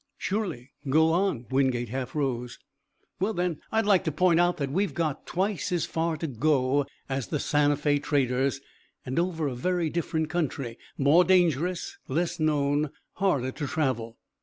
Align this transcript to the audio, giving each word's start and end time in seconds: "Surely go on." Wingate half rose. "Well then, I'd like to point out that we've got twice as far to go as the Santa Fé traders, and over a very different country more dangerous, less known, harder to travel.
"Surely 0.17 0.71
go 0.89 1.11
on." 1.11 1.45
Wingate 1.51 1.89
half 1.89 2.15
rose. 2.15 2.57
"Well 3.19 3.35
then, 3.35 3.59
I'd 3.71 3.85
like 3.85 4.03
to 4.05 4.11
point 4.11 4.39
out 4.39 4.57
that 4.57 4.71
we've 4.71 4.95
got 4.95 5.27
twice 5.27 5.71
as 5.71 5.85
far 5.85 6.17
to 6.17 6.25
go 6.25 6.87
as 7.07 7.27
the 7.27 7.39
Santa 7.39 7.75
Fé 7.75 8.01
traders, 8.01 8.61
and 9.05 9.19
over 9.19 9.47
a 9.47 9.53
very 9.53 9.91
different 9.91 10.27
country 10.27 10.79
more 10.97 11.23
dangerous, 11.23 11.99
less 12.07 12.39
known, 12.39 12.89
harder 13.17 13.51
to 13.51 13.67
travel. 13.67 14.17